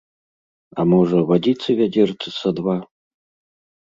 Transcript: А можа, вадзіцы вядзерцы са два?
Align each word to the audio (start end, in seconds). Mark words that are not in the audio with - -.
А 0.83 0.85
можа, 0.93 1.19
вадзіцы 1.31 1.75
вядзерцы 1.81 2.33
са 2.39 2.49
два? 2.61 2.79